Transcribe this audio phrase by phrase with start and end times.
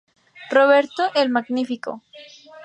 [0.49, 2.01] Roberto el Magnífico.